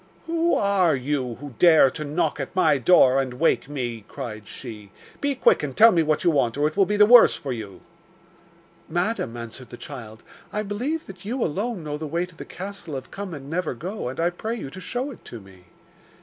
'Who 0.25 0.55
are 0.55 0.95
you 0.95 1.35
who 1.35 1.53
dare 1.59 1.91
to 1.91 2.03
knock 2.03 2.39
at 2.39 2.55
my 2.55 2.79
door 2.79 3.21
and 3.21 3.35
wake 3.35 3.69
me?' 3.69 4.03
cried 4.07 4.47
she. 4.47 4.89
'Be 5.19 5.35
quick 5.35 5.61
and 5.61 5.77
tell 5.77 5.91
me 5.91 6.01
what 6.01 6.23
you 6.23 6.31
want, 6.31 6.57
or 6.57 6.67
it 6.67 6.75
will 6.75 6.87
be 6.87 6.97
the 6.97 7.05
worse 7.05 7.35
for 7.35 7.53
you.' 7.53 7.81
'Madam,' 8.89 9.37
answered 9.37 9.69
the 9.69 9.77
child, 9.77 10.23
'I 10.51 10.63
believe 10.63 11.05
that 11.05 11.23
you 11.23 11.43
alone 11.43 11.83
know 11.83 11.99
the 11.99 12.07
way 12.07 12.25
to 12.25 12.35
the 12.35 12.45
castle 12.45 12.95
of 12.95 13.11
Come 13.11 13.31
and 13.35 13.47
never 13.47 13.75
go, 13.75 14.07
and 14.09 14.19
I 14.19 14.31
pray 14.31 14.55
you 14.55 14.71
to 14.71 14.81
show 14.81 15.11
it 15.11 15.23
to 15.25 15.39
me. 15.39 15.65